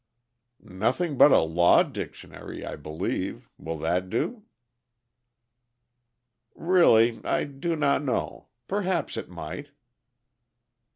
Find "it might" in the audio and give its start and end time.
9.15-9.69